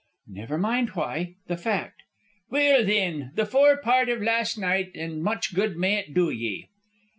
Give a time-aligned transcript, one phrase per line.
[0.31, 1.35] "Never mind why.
[1.45, 2.01] The fact."
[2.49, 6.69] "Well, thin, the fore part iv last night, an' much good may it do ye."